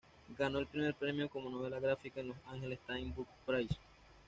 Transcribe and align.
Ganó 0.35 0.57
el 0.57 0.65
primer 0.65 0.95
premio 0.95 1.29
como 1.29 1.51
novela 1.51 1.79
gráfica 1.79 2.21
en 2.21 2.29
Los 2.29 2.37
Angeles 2.47 2.79
Times 2.87 3.15
Book 3.15 3.27
Prize. 3.45 3.77